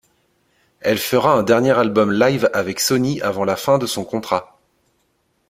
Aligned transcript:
Elle 0.79 0.97
fera 0.97 1.31
un 1.31 1.43
dernier 1.43 1.73
album 1.77 2.11
live 2.11 2.49
avec 2.53 2.79
Sony 2.79 3.21
avant 3.21 3.45
la 3.45 3.55
fin 3.55 3.77
de 3.77 3.85
son 3.85 4.03
contrat. 4.03 4.59